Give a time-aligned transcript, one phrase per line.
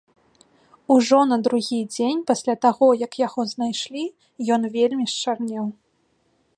[0.93, 4.05] Ужо на другі дзень пасля таго, як яго знайшлі,
[4.57, 5.65] ён вельмі счарнеў.